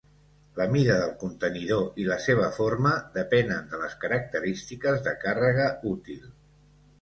La 0.59 0.65
mida 0.75 0.93
del 1.01 1.11
contenidor 1.23 1.99
i 2.03 2.07
la 2.11 2.17
seva 2.23 2.47
forma 2.55 2.93
depenen 3.19 3.69
de 3.75 3.81
les 3.83 3.93
característiques 4.07 5.05
de 5.11 5.15
càrrega 5.27 5.69
útil. 5.93 6.27